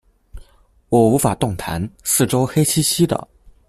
[0.89, 3.27] 我無法動彈，四周黑漆漆的